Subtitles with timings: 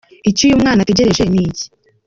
[0.29, 1.65] Icyo uyu mwana ategereje ni iki?.